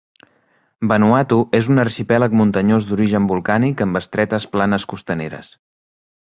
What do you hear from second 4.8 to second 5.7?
costaneres.